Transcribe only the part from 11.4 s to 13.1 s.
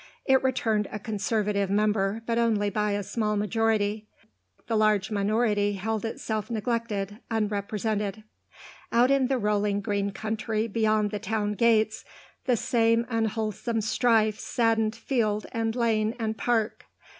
gates, the same